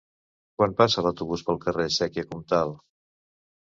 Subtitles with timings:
[0.61, 2.77] Quan passa l'autobús pel carrer Sèquia Comtal?